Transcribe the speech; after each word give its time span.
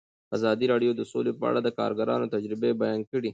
ازادي 0.35 0.65
راډیو 0.73 0.91
د 0.95 1.01
سوله 1.11 1.31
په 1.39 1.43
اړه 1.49 1.59
د 1.63 1.69
کارګرانو 1.79 2.31
تجربې 2.35 2.71
بیان 2.81 3.01
کړي. 3.11 3.29